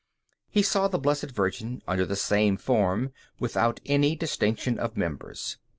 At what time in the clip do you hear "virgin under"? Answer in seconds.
1.29-2.07